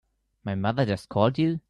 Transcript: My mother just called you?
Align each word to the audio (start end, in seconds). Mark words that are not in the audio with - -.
My 0.43 0.55
mother 0.55 0.83
just 0.83 1.09
called 1.09 1.37
you? 1.37 1.59